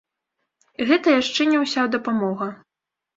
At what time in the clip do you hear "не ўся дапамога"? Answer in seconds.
1.51-2.49